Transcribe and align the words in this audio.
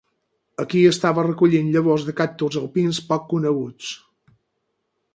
Aquí 0.63 0.79
estava 0.91 1.25
recollint 1.27 1.69
llavors 1.77 2.07
de 2.09 2.17
cactus 2.21 2.59
alpins 2.65 3.05
poc 3.13 3.31
coneguts. 3.37 3.95